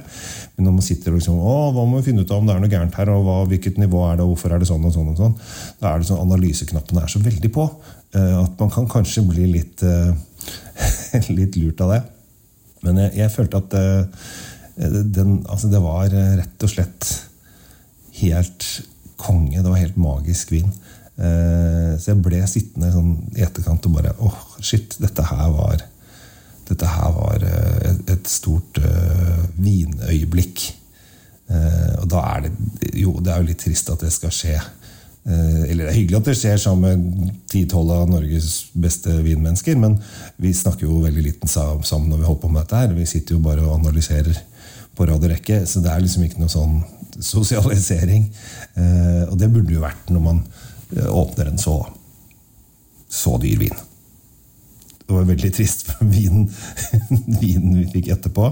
Men 0.57 0.69
når 0.69 0.77
man 0.79 0.87
sitter 0.87 1.13
og 1.13 1.19
liksom, 1.21 1.37
å, 1.37 1.57
hva 1.77 1.85
må 1.85 2.01
vi 2.01 2.07
finne 2.09 2.25
ut 2.25 2.33
av 2.33 2.41
om 2.41 2.49
det 2.49 2.57
er 2.57 2.65
noe 2.65 2.73
gærent 2.73 2.97
her, 2.97 3.13
og 3.13 3.27
hva, 3.27 3.37
hvilket 3.51 3.81
nivå 3.83 4.01
er 4.07 4.17
det, 4.17 4.25
og 4.25 4.33
hvorfor 4.33 4.57
er 4.57 4.63
det 4.63 4.71
sånn 4.71 4.89
og 4.89 4.97
sånn, 4.97 5.13
og 5.13 5.21
sånn, 5.21 5.37
da 5.83 5.93
er 5.93 6.01
det 6.01 6.09
sånn 6.09 6.25
analyseknappene 6.25 7.05
er 7.05 7.13
så 7.13 7.23
veldig 7.27 7.53
på 7.53 7.69
eh, 7.69 8.35
at 8.41 8.65
man 8.65 8.73
kan 8.79 8.89
kanskje 8.97 9.27
bli 9.29 9.53
litt, 9.59 9.85
litt 11.41 11.61
lurt 11.61 11.85
av 11.85 11.97
det. 11.99 12.03
Men 12.87 13.05
jeg, 13.05 13.17
jeg 13.21 13.35
følte 13.35 13.61
at 13.61 13.81
den, 14.79 15.41
altså 15.51 15.69
det 15.69 15.81
var 15.83 16.13
rett 16.15 16.65
og 16.65 16.71
slett 16.71 17.09
helt 18.23 18.65
konge. 19.21 19.59
Det 19.59 19.69
var 19.69 19.83
helt 19.83 19.99
magisk 20.01 20.55
vin. 20.55 20.71
Eh, 21.99 22.03
så 22.03 22.13
jeg 22.13 22.23
ble 22.25 22.41
sittende 22.47 22.93
sånn 22.95 23.15
i 23.37 23.45
etterkant 23.47 23.91
og 23.91 23.99
bare 23.99 24.15
åh, 24.17 24.33
oh, 24.33 24.59
shit, 24.63 24.97
dette 25.03 25.27
her 25.27 25.49
var 25.55 25.85
dette 26.69 26.85
her 26.85 27.13
var 27.17 27.45
et, 27.49 28.11
et, 28.13 28.27
stort 28.29 28.77
uh, 28.85 29.39
vinøyeblikk. 29.57 30.67
Uh, 31.49 31.95
og 32.03 32.11
da 32.13 32.25
er 32.35 32.43
det 32.45 32.91
jo 33.01 33.15
det 33.25 33.33
er 33.33 33.41
jo 33.41 33.47
litt 33.49 33.63
trist 33.63 33.89
at 33.89 34.05
det 34.05 34.11
skal 34.13 34.35
skje. 34.37 34.59
Uh, 35.25 35.65
eller 35.65 35.87
det 35.87 35.95
er 35.95 35.97
hyggelig 35.97 36.19
at 36.19 36.29
det 36.29 36.35
skjer 36.37 36.61
sammen 36.61 37.07
med 37.23 37.31
10-12 37.49 37.95
av 37.95 38.13
Norges 38.13 38.51
beste 38.77 39.17
vinmennesker, 39.25 39.81
men 39.81 39.97
vi 40.37 40.53
snakker 40.53 40.85
jo 40.85 41.01
veldig 41.07 41.25
liten 41.31 41.49
sammen 41.49 42.13
når 42.13 42.21
vi 42.21 42.29
holder 42.29 42.45
på 42.45 42.53
med 42.53 42.61
dette 42.67 42.85
her. 42.85 42.95
Vi 43.01 43.09
sitter 43.15 43.39
jo 43.39 43.47
bare 43.49 43.65
og 43.65 43.79
analyserer 43.79 44.37
på 44.99 45.09
rad 45.09 45.25
og 45.25 45.33
rekke. 45.33 45.63
Så 45.65 45.81
det 45.81 45.93
er 45.93 46.05
liksom 46.05 46.27
ikke 46.27 46.43
noe 46.43 46.53
sånn 46.53 46.81
sosialisering. 47.19 48.29
Eh, 48.79 49.25
og 49.29 49.37
det 49.41 49.51
burde 49.53 49.75
jo 49.75 49.85
vært 49.85 50.11
når 50.13 50.25
man 50.25 50.43
eh, 50.43 50.68
åpner 51.09 51.53
en 51.53 51.61
så, 51.61 51.81
så 53.09 53.37
dyr 53.43 53.59
vin. 53.61 53.85
Det 55.09 55.15
var 55.15 55.25
veldig 55.25 55.51
trist, 55.57 55.87
for 55.89 56.09
vinen, 56.17 56.49
vinen 57.41 57.79
vi 57.79 57.87
fikk 57.95 58.11
etterpå, 58.13 58.51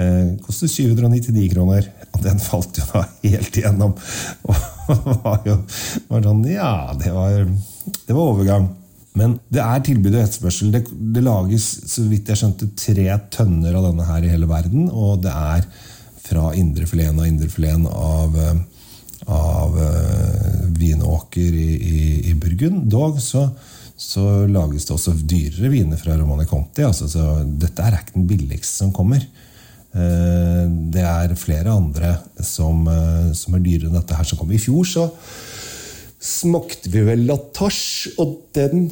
eh, 0.00 0.30
kostet 0.44 0.72
799 0.72 1.50
kroner. 1.52 1.90
Og 2.12 2.22
den 2.24 2.40
falt 2.40 2.80
jo 2.80 2.86
da 2.94 3.02
helt 3.24 3.58
igjennom. 3.60 3.92
Og 4.48 5.10
var 5.22 5.44
jo 5.46 5.58
var 6.08 6.24
sånn 6.24 6.40
Ja, 6.50 6.92
det 6.98 7.12
var, 7.14 7.44
det 7.44 8.16
var 8.16 8.22
overgang. 8.22 8.70
Men 9.18 9.36
det 9.52 9.60
er 9.60 9.84
tilbud 9.84 10.14
og 10.14 10.22
etterspørsel. 10.22 10.72
Det, 10.72 10.82
det, 10.88 11.22
lages 11.24 11.66
så 11.92 12.06
vidt 12.08 12.30
jeg 12.32 12.40
skjønte, 12.40 12.70
tre 12.78 13.06
tønner 13.34 13.76
av 13.76 13.90
denne 13.90 14.08
her 14.08 14.24
i 14.24 14.32
hele 14.32 14.48
verden. 14.48 14.88
Og 14.88 15.20
det 15.24 15.32
er 15.32 15.68
fra 16.22 16.54
indrefileten 16.56 17.20
og 17.20 17.28
indrefileten 17.28 17.84
av, 17.92 18.38
av 19.28 19.76
uh, 19.76 20.51
vinåker 20.82 21.54
i, 21.62 21.70
i, 21.78 22.02
i 22.32 22.34
Burgund. 22.38 22.90
Dog 22.92 23.22
så 23.22 23.46
så 24.02 24.22
lages 24.50 24.86
det 24.88 24.94
også 24.96 25.14
dyrere 25.14 25.70
viner 25.70 26.00
fra 26.00 26.16
Romani 26.18 26.46
Conti. 26.48 26.82
Altså, 26.82 27.06
så 27.10 27.42
dette 27.46 27.84
er 27.84 28.00
ikke 28.00 28.16
den 28.16 28.26
billigste 28.30 28.82
som 28.82 28.90
kommer. 28.94 29.22
Eh, 29.92 30.64
det 30.94 31.04
er 31.06 31.36
flere 31.38 31.74
andre 31.76 32.16
som, 32.40 32.86
eh, 32.88 33.30
som 33.36 33.54
er 33.54 33.62
dyrere 33.62 33.90
enn 33.90 33.98
dette 34.00 34.16
her 34.18 34.26
som 34.26 34.40
kom. 34.40 34.50
I 34.50 34.60
fjor 34.62 34.88
så 34.88 35.06
smakte 36.22 36.90
vi 36.90 37.04
vel 37.06 37.26
Latache, 37.28 38.14
og 38.22 38.38
den 38.56 38.90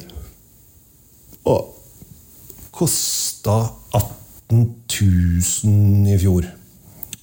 og 1.49 1.71
kosta 2.75 3.57
18 3.97 4.75
000 4.85 6.11
i 6.13 6.19
fjor. 6.21 6.47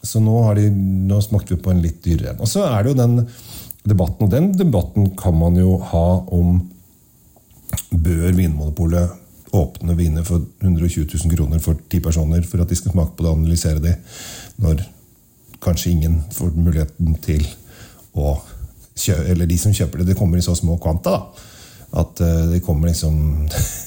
Så 0.02 0.20
nå, 0.22 0.34
de, 0.58 0.68
nå 0.70 1.20
smakte 1.22 1.54
vi 1.54 1.62
på 1.62 1.72
en 1.72 1.84
litt 1.84 2.02
dyrere 2.04 2.34
en. 2.34 2.42
Og 2.42 2.50
så 2.50 2.66
er 2.66 2.82
det 2.82 2.92
jo 2.92 2.98
den 2.98 3.22
debatten, 3.88 4.26
og 4.26 4.33
den 4.33 4.52
debatten 4.57 5.12
kan 5.18 5.37
man 5.38 5.57
jo 5.59 5.78
ha 5.90 6.07
om 6.35 6.61
bør 7.92 8.33
Vinmonopolet 8.37 9.16
åpne 9.57 9.97
viner 9.97 10.25
for 10.28 10.45
120 10.61 11.07
000 11.09 11.33
kroner 11.33 11.61
for 11.64 11.78
ti 11.88 12.00
personer 12.04 12.45
for 12.45 12.62
at 12.62 12.68
de 12.68 12.76
skal 12.76 12.92
smake 12.92 13.16
på 13.16 13.25
det 13.25 13.30
og 13.30 13.38
analysere 13.38 13.80
det, 13.80 13.95
når 14.61 14.83
kanskje 15.64 15.92
ingen 15.95 16.21
får 16.33 16.52
muligheten 16.57 17.16
til 17.25 17.45
å 18.14 18.38
kjøpe 18.99 19.30
Eller 19.30 19.47
de 19.47 19.57
som 19.59 19.75
kjøper 19.75 20.00
det, 20.00 20.09
det 20.09 20.18
kommer 20.18 20.38
i 20.38 20.42
så 20.42 20.57
små 20.59 20.75
kvanta 20.83 21.12
da, 21.14 21.18
at 22.02 22.21
eh, 22.21 22.47
det 22.50 22.62
kommer 22.66 22.90
liksom 22.90 23.47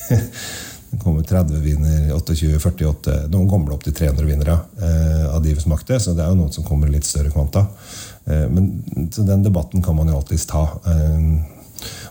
Det 0.91 0.99
kommer 0.99 1.23
30 1.23 1.61
viner, 1.63 2.09
28, 2.13 2.59
48 2.59 3.13
Noen 3.31 3.47
kommer 3.49 3.69
det 3.69 3.75
opp 3.77 3.85
til 3.85 3.93
300 3.95 4.27
vinnere 4.27 4.57
eh, 4.83 5.27
av 5.31 5.39
de 5.43 5.53
vi 5.55 5.63
smakte, 5.63 5.99
så 6.03 6.11
det 6.17 6.25
er 6.25 6.33
jo 6.33 6.39
noen 6.41 6.51
som 6.51 6.65
kommer 6.67 6.89
i 6.89 6.95
litt 6.97 7.07
større 7.07 7.31
kvanta. 7.31 7.63
Eh, 8.27 8.47
men 8.51 8.73
den 9.15 9.45
debatten 9.45 9.83
kan 9.83 9.95
man 9.95 10.11
jo 10.11 10.19
alltids 10.19 10.45
ta. 10.51 10.65
Eh, 10.91 11.29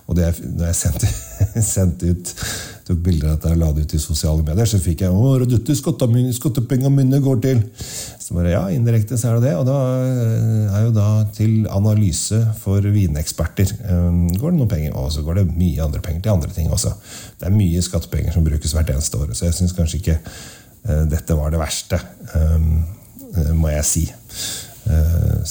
og 0.08 0.16
det, 0.16 0.32
når 0.56 0.70
jeg 0.70 0.78
sendte, 0.80 1.12
sendte, 1.74 2.14
ut 2.14 2.32
tok 2.90 3.02
bilder 3.04 3.30
av 3.30 3.38
dette 3.38 3.52
og 3.54 3.60
la 3.60 3.70
det 3.74 3.86
ut 3.86 3.96
i 3.96 4.02
sosiale 4.02 4.44
medier, 4.46 4.68
så 4.68 4.80
fikk 4.82 5.04
jeg 5.04 5.10
'Å, 5.14 5.34
Redutte, 5.42 5.76
skattepengene 5.76 6.90
mine 6.90 7.20
går 7.22 7.40
til?' 7.42 7.62
Så 8.20 8.36
bare 8.36 8.52
ja, 8.52 8.62
indirekte 8.70 9.18
så 9.18 9.30
er 9.30 9.40
det 9.40 9.48
det. 9.48 9.56
Og 9.58 9.66
da 9.66 9.78
eh, 10.06 10.76
er 10.78 10.84
jo 10.84 10.92
da 10.94 11.08
til 11.34 11.66
analyse 11.66 12.38
for 12.62 12.80
vineksperter 12.80 13.72
um, 13.90 14.28
går 14.30 14.52
det 14.52 14.58
noen 14.60 14.70
penger. 14.70 14.94
Og 14.94 15.10
så 15.10 15.24
går 15.26 15.40
det 15.40 15.46
mye 15.50 15.82
andre 15.82 15.98
penger 15.98 16.22
til 16.22 16.36
andre 16.36 16.54
ting 16.54 16.70
også. 16.70 16.94
Det 17.40 17.48
er 17.48 17.58
mye 17.58 17.82
skattepenger 17.82 18.32
som 18.32 18.46
brukes 18.46 18.72
hvert 18.76 18.94
eneste 18.94 19.18
år. 19.18 19.34
Så 19.34 19.48
jeg 19.48 19.58
syns 19.58 19.74
kanskje 19.74 19.98
ikke 19.98 20.18
uh, 20.22 21.04
dette 21.10 21.34
var 21.34 21.50
det 21.50 21.58
verste, 21.58 21.98
um, 22.38 22.84
må 23.58 23.74
jeg 23.74 23.84
si. 23.84 24.06
Eh, 24.90 25.44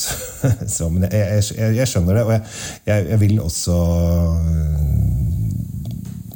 så, 0.67 0.89
men 0.89 1.05
jeg, 1.11 1.43
jeg, 1.57 1.75
jeg, 1.77 1.87
skjønner 1.87 2.17
det, 2.17 2.23
og 2.23 2.33
jeg, 2.33 3.05
jeg 3.11 3.19
vil 3.21 3.39
også 3.43 3.75
eh, 3.75 4.98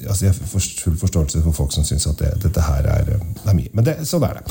altså 0.08 0.26
Jeg 0.26 0.36
får 0.38 0.66
full 0.84 0.98
forståelse 1.00 1.42
for 1.46 1.56
folk 1.56 1.74
som 1.76 1.86
syns 1.88 2.08
at 2.10 2.20
det, 2.22 2.32
dette 2.46 2.64
her 2.64 2.88
er, 2.90 3.12
er 3.16 3.56
mye. 3.58 3.72
Men 3.74 3.88
det, 3.88 3.96
sånn 4.08 4.26
er 4.28 4.40
det. 4.40 4.44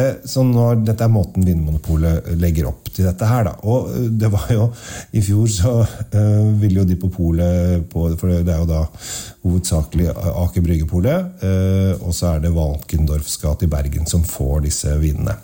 Eh, 0.00 0.12
så 0.28 0.44
når, 0.46 0.82
Dette 0.86 1.06
er 1.06 1.12
måten 1.12 1.46
Vinmonopolet 1.46 2.30
legger 2.40 2.70
opp 2.70 2.90
til 2.90 3.08
dette 3.08 3.28
her. 3.28 3.46
Da. 3.48 3.56
Og 3.70 3.90
det 4.20 4.30
var 4.32 4.46
jo 4.54 4.68
I 5.16 5.24
fjor 5.24 5.50
så 5.50 5.74
uh, 5.82 6.48
ville 6.60 6.80
jo 6.80 6.86
de 6.88 6.96
på 7.00 7.10
polet 7.12 7.84
For 7.92 8.30
det 8.30 8.54
er 8.54 8.62
jo 8.62 8.68
da 8.68 8.84
hovedsakelig 9.44 10.10
Aker 10.14 10.64
Brygge-polet. 10.64 11.44
Uh, 11.44 11.92
og 12.06 12.14
så 12.16 12.34
er 12.34 12.44
det 12.44 12.54
Valkendorfs 12.56 13.38
gate 13.42 13.66
i 13.66 13.72
Bergen 13.72 14.08
som 14.10 14.26
får 14.26 14.66
disse 14.68 14.96
vinene. 15.00 15.38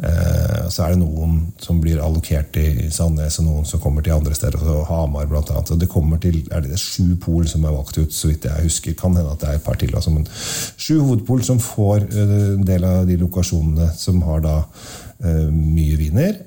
Eh, 0.00 0.68
så 0.72 0.86
er 0.86 0.94
det 0.94 1.02
noen 1.02 1.36
som 1.60 1.80
blir 1.82 2.00
allokert 2.02 2.56
i 2.58 2.88
Sandnes, 2.90 3.36
og 3.38 3.46
noen 3.46 3.68
som 3.68 3.80
kommer 3.82 4.04
til 4.04 4.14
andre 4.16 4.34
steder. 4.34 4.62
og 4.62 4.86
Hamar 4.88 5.28
blant 5.30 5.50
annet. 5.52 5.68
Så 5.68 5.78
det 5.78 5.90
kommer 5.92 6.18
til, 6.22 6.40
er 6.50 6.64
det, 6.64 6.80
sju 6.80 7.14
pol 7.20 7.46
som 7.48 7.64
er 7.64 7.76
valgt 7.76 7.98
ut, 7.98 8.14
så 8.14 8.30
vidt 8.30 8.48
jeg 8.48 8.66
husker. 8.66 8.96
Kan 8.98 9.16
hende 9.18 9.34
at 9.34 9.42
det 9.42 9.50
er 9.50 9.60
et 9.60 9.66
par 9.66 9.78
til. 9.78 9.94
Altså, 9.94 10.14
men 10.14 10.26
sju 10.32 10.98
hovedpol 11.00 11.44
som 11.46 11.60
får 11.62 12.08
eh, 12.08 12.36
en 12.56 12.66
del 12.66 12.88
av 12.88 13.06
de 13.06 13.18
lokasjonene 13.20 13.92
som 13.98 14.22
har 14.26 14.42
da 14.42 14.56
uh, 14.62 15.50
mye 15.52 15.98
viner. 16.00 16.40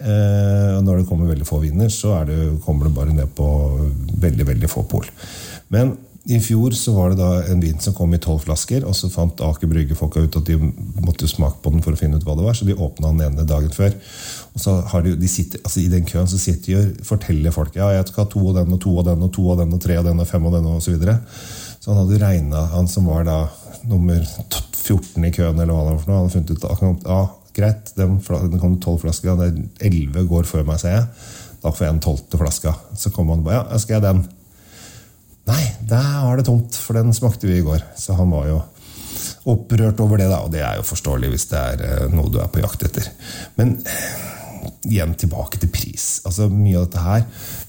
Og 0.76 0.82
når 0.84 1.00
det 1.00 1.08
kommer 1.08 1.30
veldig 1.32 1.48
få 1.48 1.62
viner, 1.64 1.90
så 1.94 2.18
det, 2.28 2.40
kommer 2.66 2.90
det 2.90 2.96
bare 2.98 3.14
ned 3.16 3.32
på 3.38 3.48
veldig, 4.26 4.48
veldig 4.50 4.72
få 4.72 4.84
pol. 4.90 5.08
Men 5.72 5.96
i 6.26 6.40
fjor 6.42 6.74
så 6.74 6.90
var 6.96 7.12
det 7.12 7.20
da 7.20 7.44
en 7.54 7.60
vin 7.62 7.78
som 7.82 7.94
kom 7.94 8.14
i 8.16 8.20
tolv 8.22 8.42
flasker, 8.48 8.82
og 8.90 8.96
så 8.98 9.12
fant 9.14 9.42
Aker 9.46 9.70
Brygge-folka 9.70 10.24
ut 10.26 10.38
at 10.40 10.48
de 10.48 10.56
måtte 11.06 11.28
smake 11.30 11.60
på 11.62 11.70
den 11.70 11.84
for 11.86 11.94
å 11.94 12.00
finne 12.00 12.18
ut 12.18 12.26
hva 12.26 12.34
det 12.38 12.48
var, 12.48 12.58
så 12.58 12.66
de 12.66 12.74
åpna 12.74 13.12
den 13.14 13.28
ene 13.28 13.46
dagen 13.46 13.70
før. 13.76 13.94
Og 14.56 14.64
så 14.64 14.74
har 14.90 15.06
de, 15.06 15.14
de 15.22 15.30
sitter, 15.30 15.62
altså 15.62 15.84
I 15.84 15.92
den 15.92 16.08
køen 16.10 16.30
så 16.32 16.40
sitter 16.42 16.66
de 16.66 16.78
og 16.80 17.06
forteller 17.06 17.54
folk 17.54 17.78
ja, 17.78 17.92
jeg 17.94 18.08
skal 18.10 18.24
ha 18.24 18.32
to 18.34 18.42
av 18.50 18.58
den 18.58 18.74
og 18.74 18.82
to 18.82 18.96
av 19.04 19.06
den 19.12 19.28
og 19.28 19.32
to 19.38 19.46
av 19.54 19.62
den 19.62 19.78
og 19.78 19.84
tre 19.84 20.00
av 20.02 20.08
den 20.08 20.24
og 20.24 20.30
fem 20.30 20.48
av 20.50 20.56
den 20.58 20.70
og. 20.72 20.80
Så, 20.82 20.96
videre. 20.96 21.20
så 21.78 21.92
han 21.92 22.02
hadde 22.02 22.22
regna, 22.24 22.64
han 22.74 22.90
som 22.90 23.10
var 23.12 23.28
da 23.30 23.40
nummer 23.86 24.26
14 24.26 25.30
i 25.30 25.34
køen, 25.36 25.60
eller 25.60 25.74
hva 25.76 25.84
det 25.86 25.94
var 25.94 26.00
for 26.02 26.10
noe, 26.10 26.16
han 26.16 26.26
hadde 26.26 26.38
funnet 26.40 26.56
ut 26.56 26.66
at 26.72 27.06
ja, 27.12 27.20
greit, 27.60 27.94
den, 28.00 28.18
den 28.50 28.64
kom 28.64 28.80
tolv 28.82 29.06
flasker, 29.06 29.46
er 29.46 29.62
elleve 29.92 30.26
går 30.32 30.50
før 30.50 30.66
meg, 30.66 30.82
ser 30.82 30.98
jeg. 30.98 31.06
Da 31.62 31.70
får 31.74 31.86
jeg 31.86 31.96
en 31.96 32.02
tolvte 32.02 32.42
flaska. 32.42 32.74
Så 32.98 33.14
kommer 33.14 33.38
han 33.38 33.46
og 33.46 33.48
bare 33.52 33.62
ja, 33.62 33.80
skal 33.82 34.00
jeg 34.00 34.06
den? 34.06 34.26
Nei, 35.46 35.64
der 35.86 36.12
var 36.26 36.40
det 36.40 36.48
tomt, 36.48 36.78
for 36.78 36.98
den 36.98 37.14
smakte 37.14 37.50
vi 37.50 37.60
i 37.60 37.66
går. 37.66 37.84
Så 38.00 38.18
han 38.18 38.32
var 38.34 38.48
jo 38.50 38.62
opprørt 39.50 40.00
over 40.02 40.18
det, 40.18 40.30
da, 40.32 40.42
og 40.42 40.54
det 40.54 40.64
er 40.66 40.80
jo 40.80 40.88
forståelig 40.88 41.30
hvis 41.34 41.50
det 41.52 41.60
er 41.60 41.84
eh, 41.86 42.08
noe 42.14 42.32
du 42.34 42.40
er 42.42 42.50
på 42.52 42.64
jakt 42.64 42.88
etter. 42.88 43.12
Men 43.60 43.78
igjen 44.86 45.14
tilbake 45.18 45.60
til 45.62 45.70
pris. 45.74 46.06
Altså 46.26 46.48
Mye 46.52 46.80
av 46.80 46.88
dette 46.88 47.04
her 47.04 47.24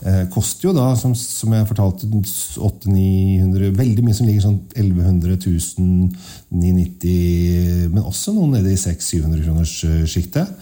eh, 0.08 0.22
koster 0.32 0.68
jo 0.68 0.74
da, 0.76 0.88
som, 0.98 1.14
som 1.16 1.52
jeg 1.52 1.68
fortalte, 1.68 2.08
800-900 2.08 3.76
Veldig 3.76 4.04
mye 4.04 4.16
som 4.16 4.28
ligger 4.28 4.46
sånn 4.46 4.58
1100 4.72 5.38
000, 5.44 6.10
990 6.56 7.92
Men 7.92 8.02
også 8.02 8.34
noen 8.36 8.56
nede 8.58 8.72
i 8.72 8.80
600-700 8.80 9.44
kroners 9.44 9.76
uh, 9.88 10.02
sjiktet. 10.08 10.52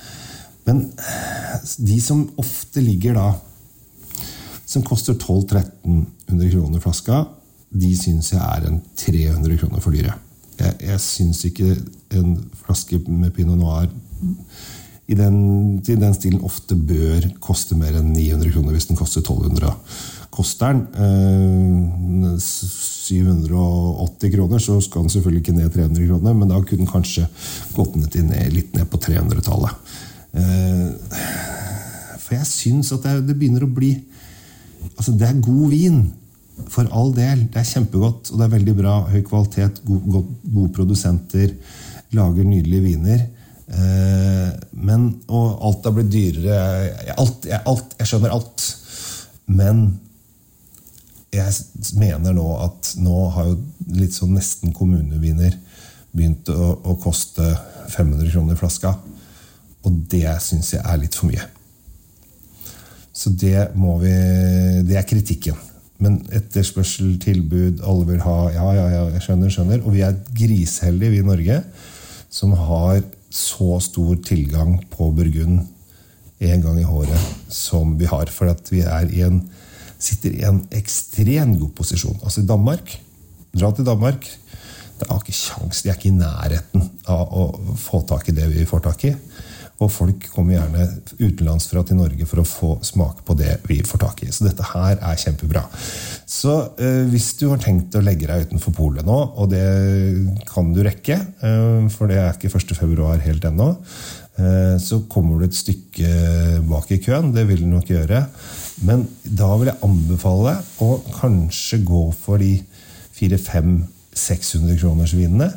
Men 0.65 0.87
de 1.85 1.99
som 2.01 2.25
ofte 2.41 2.83
ligger 2.83 3.19
da 3.19 3.29
som 4.75 4.85
koster 4.87 5.17
1200-1300 5.17 6.53
kroner 6.53 6.83
flaska, 6.83 7.25
de 7.75 7.91
syns 7.99 8.33
jeg 8.35 8.43
er 8.43 8.69
en 8.69 8.81
300 9.01 9.59
kroner 9.63 9.83
for 9.83 9.95
dyre. 9.95 10.15
Jeg, 10.59 10.79
jeg 10.85 11.03
syns 11.03 11.43
ikke 11.49 11.75
en 12.15 12.37
flaske 12.63 13.01
med 13.09 13.35
pinot 13.35 13.59
noir 13.59 13.89
i 15.05 15.15
den, 15.19 15.37
i 15.85 15.97
den, 16.01 16.15
stilen 16.17 16.45
ofte 16.47 16.77
bør 16.79 17.27
koste 17.45 17.77
mer 17.77 17.99
enn 17.99 18.15
900 18.15 18.55
kroner 18.55 18.73
hvis 18.73 18.87
den 18.89 18.97
koster 18.97 19.21
1200. 19.21 19.75
Koster 20.33 20.73
den 20.73 20.87
eh, 20.97 22.39
780 22.41 24.33
kroner, 24.33 24.63
så 24.63 24.79
skal 24.81 25.05
den 25.05 25.13
selvfølgelig 25.13 25.43
ikke 25.45 25.57
ned 25.59 25.75
300 25.75 26.09
kroner, 26.09 26.39
men 26.39 26.49
da 26.49 26.63
kunne 26.63 26.87
den 26.87 26.89
kanskje 26.89 27.29
gått 27.77 27.99
ned, 28.01 28.17
litt 28.55 28.73
ned 28.79 28.89
på 28.89 29.03
300-tallet. 29.05 29.93
Eh, 30.41 30.89
for 32.25 32.39
jeg 32.39 32.49
syns 32.49 32.95
at 32.97 33.05
det, 33.05 33.19
det 33.29 33.37
begynner 33.37 33.69
å 33.69 33.75
bli 33.77 33.93
Altså, 34.93 35.15
det 35.19 35.29
er 35.29 35.41
god 35.45 35.73
vin. 35.73 36.05
For 36.71 36.87
all 36.95 37.11
del. 37.17 37.47
Det 37.51 37.61
er 37.61 37.67
kjempegodt, 37.67 38.31
og 38.31 38.39
det 38.39 38.47
er 38.47 38.55
veldig 38.55 38.75
bra. 38.79 38.99
Høy 39.11 39.23
kvalitet, 39.27 39.81
gode, 39.87 40.23
gode 40.45 40.71
produsenter. 40.77 41.55
Lager 42.15 42.47
nydelige 42.47 42.85
viner. 42.85 43.25
Eh, 43.65 44.51
men, 44.87 45.09
og 45.27 45.65
alt 45.67 45.89
har 45.89 45.97
blitt 45.97 46.13
dyrere. 46.13 47.15
Alt, 47.17 47.49
jeg, 47.51 47.61
alt, 47.71 47.97
jeg 47.99 48.11
skjønner 48.11 48.37
alt. 48.37 48.67
Men 49.51 49.85
jeg 51.35 51.97
mener 51.99 52.37
nå 52.37 52.47
at 52.63 52.95
nå 53.03 53.17
har 53.35 53.51
jo 53.51 53.59
litt 53.99 54.15
sånn 54.15 54.37
nesten 54.37 54.75
kommuneviner 54.77 55.57
begynt 56.15 56.49
å, 56.55 56.77
å 56.79 56.95
koste 57.03 57.49
500 57.91 58.31
kroner 58.31 58.59
flaska. 58.59 58.95
Og 59.85 60.01
det 60.13 60.29
syns 60.45 60.73
jeg 60.77 60.85
er 60.85 61.03
litt 61.03 61.19
for 61.19 61.33
mye. 61.33 61.49
Så 63.15 63.31
det 63.31 63.71
må 63.79 63.99
vi 64.03 64.13
Det 64.89 64.99
er 64.99 65.07
kritikken. 65.07 65.59
Men 66.03 66.19
etterspørsel, 66.35 67.15
tilbud, 67.23 67.81
alle 67.87 68.07
vil 68.09 68.25
ha 68.25 68.39
Ja, 68.53 68.71
ja, 68.75 68.87
ja, 68.93 69.05
jeg 69.15 69.23
skjønner, 69.25 69.53
skjønner. 69.53 69.85
Og 69.85 69.95
vi 69.95 70.03
er 70.05 70.19
griseheldige, 70.37 71.15
vi 71.15 71.23
i 71.23 71.29
Norge, 71.29 71.61
som 72.31 72.53
har 72.59 73.01
så 73.31 73.79
stor 73.83 74.19
tilgang 74.27 74.77
på 74.91 75.11
Burgund 75.15 75.63
en 76.45 76.63
gang 76.63 76.79
i 76.81 76.87
håret 76.87 77.31
som 77.49 77.95
vi 77.99 78.11
har. 78.11 78.31
For 78.35 78.51
at 78.51 78.69
vi 78.73 78.83
er 78.83 79.11
i 79.15 79.23
en, 79.27 79.41
sitter 79.99 80.35
i 80.35 80.45
en 80.49 80.65
ekstremt 80.75 81.61
god 81.63 81.75
posisjon. 81.79 82.21
Altså 82.23 82.43
i 82.43 82.49
Danmark 82.51 83.01
Dra 83.55 83.69
til 83.71 83.87
Danmark. 83.87 84.25
Det 84.99 85.07
har 85.07 85.21
ikke 85.23 85.37
sjans, 85.37 85.83
De 85.83 85.91
er 85.91 85.95
ikke 85.95 86.09
i 86.11 86.17
nærheten 86.17 86.89
av 87.07 87.31
å 87.31 87.45
få 87.79 88.01
tak 88.09 88.29
i 88.29 88.35
det 88.35 88.49
vi 88.51 88.67
får 88.67 88.83
tak 88.83 89.05
i. 89.07 89.13
Og 89.83 89.91
folk 89.91 90.29
kommer 90.31 90.55
gjerne 90.55 90.85
utenlandsfra 91.19 91.83
til 91.87 91.99
Norge 91.99 92.27
for 92.31 92.41
å 92.41 92.47
få 92.47 92.71
smake 92.87 93.25
på 93.27 93.35
det 93.39 93.57
vi 93.67 93.81
får 93.87 94.03
tak 94.05 94.23
i. 94.23 94.31
Så 94.31 94.47
dette 94.47 94.67
her 94.71 95.01
er 95.01 95.19
kjempebra. 95.21 95.65
Så 96.31 96.55
eh, 96.79 97.03
hvis 97.11 97.33
du 97.41 97.49
har 97.51 97.63
tenkt 97.63 97.97
å 97.99 98.03
legge 98.05 98.29
deg 98.31 98.47
utenfor 98.49 98.77
polet 98.77 99.07
nå, 99.07 99.17
og 99.35 99.51
det 99.51 99.65
kan 100.51 100.71
du 100.75 100.83
rekke, 100.87 101.19
eh, 101.19 101.89
for 101.95 102.11
det 102.11 102.21
er 102.23 102.37
ikke 102.37 102.53
1.2 102.55 103.11
helt 103.27 103.49
ennå, 103.51 103.69
eh, 104.39 104.77
så 104.79 105.01
kommer 105.11 105.43
du 105.43 105.49
et 105.49 105.59
stykke 105.59 106.63
bak 106.71 106.95
i 106.95 107.01
køen. 107.03 107.35
Det 107.35 107.47
vil 107.51 107.67
du 107.67 107.73
nok 107.73 107.91
gjøre. 107.91 108.23
Men 108.87 109.09
da 109.27 109.51
vil 109.59 109.73
jeg 109.73 109.83
anbefale 109.87 110.55
å 110.83 110.95
kanskje 111.19 111.83
gå 111.87 112.07
for 112.15 112.43
de 112.43 112.57
400-500-600 113.19 114.79
kroners 114.79 115.19
vinene. 115.19 115.51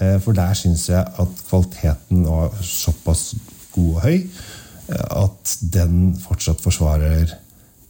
Eh, 0.00 0.16
for 0.24 0.36
der 0.36 0.56
syns 0.56 0.86
jeg 0.88 1.00
at 1.00 1.40
kvaliteten 1.48 2.24
var 2.24 2.54
såpass 2.64 3.34
god 3.74 3.94
og 3.94 4.02
høy 4.04 4.16
eh, 4.16 5.06
at 5.24 5.54
den 5.74 6.12
fortsatt 6.20 6.62
forsvarer 6.62 7.32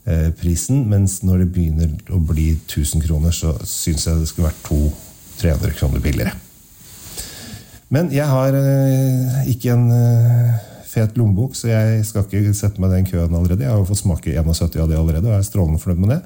eh, 0.07 0.31
prisen. 0.41 0.85
Mens 0.91 1.21
når 1.27 1.45
det 1.45 1.51
begynner 1.55 2.15
å 2.15 2.21
bli 2.23 2.53
1000 2.57 3.05
kroner, 3.07 3.35
så 3.35 3.55
syns 3.65 4.07
jeg 4.07 4.23
det 4.23 4.31
skulle 4.31 4.51
vært 4.51 4.65
200-300 4.69 5.77
kroner 5.79 6.05
billigere. 6.05 6.37
Men 7.91 8.13
jeg 8.15 8.23
har 8.31 8.55
ikke 9.51 9.73
en 9.75 9.89
fet 10.87 11.17
lommebok, 11.19 11.57
så 11.59 11.73
jeg 11.73 12.05
skal 12.07 12.23
ikke 12.23 12.53
sette 12.55 12.79
meg 12.79 12.93
den 12.95 13.09
køen 13.09 13.35
allerede. 13.35 13.65
Jeg 13.65 13.73
har 13.73 13.81
jo 13.81 13.89
fått 13.89 14.05
smake 14.05 14.31
71 14.37 14.79
av 14.79 14.93
det 14.93 14.99
allerede 14.99 15.27
og 15.27 15.35
er 15.35 15.43
strålende 15.43 15.83
fornøyd 15.83 16.05
med 16.05 16.13
det. 16.13 16.21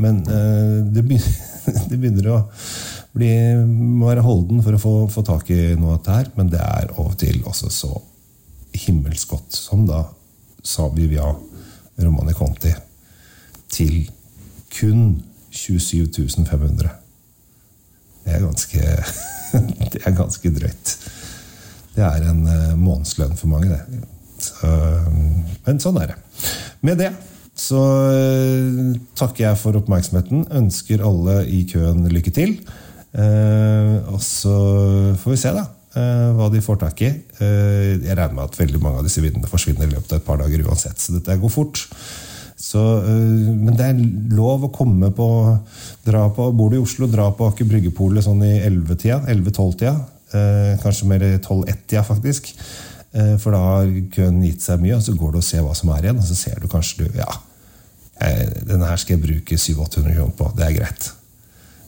Men 0.00 0.22
det 0.94 1.04
begynner 1.04 2.30
å 2.32 2.38
bli, 3.18 3.32
må 3.66 4.08
være 4.08 4.24
holden 4.24 4.62
for 4.64 4.76
å 4.76 4.82
få, 4.82 4.94
få 5.12 5.24
tak 5.26 5.50
i 5.54 5.74
noe 5.78 5.96
av 5.96 5.98
dette 5.98 6.18
her, 6.20 6.30
men 6.38 6.52
det 6.52 6.62
er 6.62 6.92
av 6.94 7.10
og 7.10 7.18
til 7.20 7.42
også 7.48 7.70
så 7.72 7.92
himmelsk 8.78 9.34
godt 9.34 9.56
som 9.56 9.84
da 9.88 10.04
sa 10.64 10.86
Vivia 10.94 11.26
Romani 11.98 12.34
Conti 12.36 12.72
til 13.72 14.08
kun 14.72 15.22
27 15.50 16.44
500. 16.46 16.90
Det 18.24 18.34
er 18.36 18.44
ganske 18.44 18.82
Det 19.92 20.02
er 20.04 20.12
ganske 20.12 20.50
drøyt. 20.52 20.90
Det 21.96 22.04
er 22.04 22.26
en 22.30 22.42
uh, 22.44 22.74
månedslønn 22.76 23.36
for 23.38 23.48
mange, 23.50 23.72
det. 23.72 24.02
Så, 24.38 24.68
men 25.64 25.80
sånn 25.82 25.96
er 26.02 26.12
det. 26.12 26.18
Med 26.84 27.00
det 27.00 27.08
så 27.58 27.80
uh, 27.80 28.92
takker 29.18 29.46
jeg 29.48 29.58
for 29.58 29.78
oppmerksomheten. 29.80 30.44
Ønsker 30.60 31.02
alle 31.02 31.40
i 31.48 31.64
køen 31.70 32.04
lykke 32.12 32.34
til. 32.36 32.58
Uh, 33.16 34.04
og 34.12 34.20
så 34.20 34.54
får 35.16 35.32
vi 35.32 35.40
se 35.40 35.52
da 35.56 35.62
uh, 35.64 36.30
hva 36.36 36.48
de 36.52 36.62
får 36.64 36.80
tak 36.82 37.02
i. 37.06 37.12
Uh, 37.40 37.96
jeg 38.04 38.14
regner 38.14 38.36
med 38.36 38.44
at 38.44 38.58
veldig 38.58 38.80
mange 38.82 39.00
av 39.00 39.08
disse 39.08 39.22
vinnene 39.24 39.48
forsvinner 39.48 39.88
i 39.88 39.94
løpet 39.94 40.12
av 40.12 40.20
et 40.20 40.26
par 40.26 40.40
dager 40.42 40.66
uansett. 40.66 41.00
Så 41.00 41.16
dette 41.16 41.38
går 41.40 41.52
fort. 41.52 41.86
Så, 42.58 42.80
men 43.06 43.76
det 43.78 43.84
er 43.86 43.98
lov 44.34 44.64
å 44.66 44.72
komme 44.74 45.12
på, 45.14 45.26
dra 46.02 46.24
på 46.34 46.48
Bor 46.58 46.72
du 46.72 46.80
i 46.80 46.82
Oslo, 46.82 47.06
dra 47.06 47.28
på 47.30 47.46
Aker 47.52 47.68
Bryggepolet 47.70 48.26
sånn 48.26 48.42
i 48.42 48.56
11-tida. 48.66 49.20
11-12-tida. 49.30 49.92
kanskje 50.82 51.06
mer 51.06 51.22
12-1-tida, 51.36 52.02
faktisk. 52.02 52.50
for 53.38 53.54
da 53.54 53.60
har 53.62 53.92
køen 54.10 54.42
gitt 54.42 54.66
seg 54.66 54.82
mye, 54.82 54.98
og 54.98 55.06
så 55.06 55.14
går 55.14 55.36
du 55.36 55.38
og 55.38 55.46
ser 55.46 55.62
hva 55.62 55.76
som 55.78 55.94
er 55.94 56.08
igjen. 56.08 56.18
Og 56.18 56.26
så 56.26 56.40
ser 56.40 56.58
du 56.58 56.66
kanskje 56.72 57.06
du, 57.06 57.20
ja, 57.22 57.30
denne 58.66 58.90
her 58.90 58.98
skal 58.98 59.14
jeg 59.14 59.22
bruke 59.28 59.54
700-800 59.54 60.18
kroner 60.18 60.36
på. 60.42 60.50
Det 60.58 60.66
er 60.66 60.76
greit. 60.80 61.12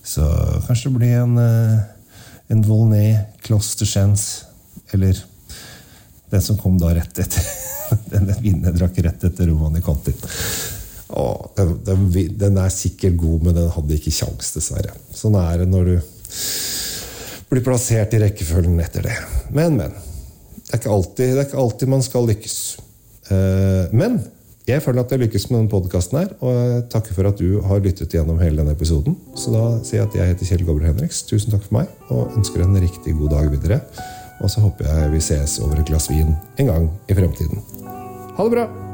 Så 0.02 0.26
kanskje 0.66 0.90
det 0.90 0.98
blir 0.98 1.16
en, 1.20 1.38
eh, 1.38 1.78
en 2.48 2.62
Volnay 2.62 3.18
Kloster 3.42 3.86
Chance. 3.86 4.46
Eller 4.90 5.18
den 6.30 6.42
som 6.42 6.58
kom 6.58 6.78
da 6.78 6.94
rett 6.94 7.18
etter. 7.18 7.42
Den 8.10 8.28
vinneren 8.38 8.76
drakk 8.76 8.98
rett 9.02 9.24
etter 9.26 9.48
Romani 9.50 9.80
Conti. 9.82 10.12
Den, 11.56 11.72
den, 11.84 12.04
den, 12.38 12.58
er 12.62 12.70
sikkert 12.70 13.16
god, 13.18 13.42
men 13.42 13.56
den 13.56 13.70
hadde 13.74 13.96
ikke 13.96 14.12
kjangs, 14.14 14.52
dessverre. 14.54 14.92
Sånn 15.10 15.34
er 15.40 15.64
det 15.64 15.66
når 15.72 15.88
du 15.88 15.96
blir 17.50 17.64
plassert 17.66 18.14
i 18.14 18.20
rekkefølgen 18.22 18.78
etter 18.84 19.08
det. 19.08 19.16
Men, 19.50 19.74
men. 19.80 19.96
Det 20.54 20.76
er 20.76 20.82
ikke 20.84 20.92
alltid, 20.94 21.32
er 21.34 21.48
ikke 21.48 21.58
alltid 21.64 21.90
man 21.90 22.06
skal 22.06 22.30
lykkes. 22.30 22.58
Eh, 23.34 23.90
men 23.90 24.20
jeg 24.70 24.82
føler 24.84 25.04
at 25.04 25.12
jeg 25.12 25.22
lykkes 25.22 25.46
med 25.50 25.58
denne 25.58 25.72
podkasten 25.72 26.18
her, 26.20 26.34
og 26.40 26.58
jeg 26.58 26.82
takker 26.92 27.16
for 27.16 27.30
at 27.30 27.40
du 27.40 27.60
har 27.64 27.82
lyttet 27.84 28.12
gjennom 28.16 28.40
hele 28.42 28.60
denne 28.60 28.74
episoden. 28.76 29.16
Så 29.38 29.54
da 29.54 29.64
sier 29.86 30.02
jeg 30.02 30.08
at 30.08 30.18
jeg 30.18 30.34
heter 30.34 30.50
Kjell 30.50 30.66
Gobler 30.68 30.90
Henriks. 30.90 31.22
Tusen 31.28 31.54
takk 31.54 31.64
for 31.66 31.80
meg, 31.80 31.94
og 32.10 32.36
ønsker 32.38 32.64
en 32.64 32.76
riktig 32.80 33.16
god 33.18 33.34
dag 33.36 33.50
videre. 33.54 33.80
Og 34.40 34.52
så 34.52 34.62
håper 34.64 34.88
jeg 34.88 35.14
vi 35.14 35.24
ses 35.24 35.58
over 35.64 35.80
et 35.80 35.88
glass 35.88 36.10
vin 36.12 36.36
en 36.60 36.70
gang 36.74 36.92
i 37.08 37.18
fremtiden. 37.18 37.64
Ha 38.36 38.46
det 38.46 38.56
bra! 38.56 38.89